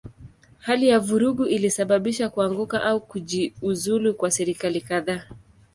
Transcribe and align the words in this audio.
Hali 0.59 0.87
ya 0.87 0.99
vurugu 0.99 1.45
ilisababisha 1.45 2.29
kuanguka 2.29 2.83
au 2.83 3.01
kujiuzulu 3.01 4.13
kwa 4.13 4.31
serikali 4.31 4.81
kadhaa. 4.81 5.23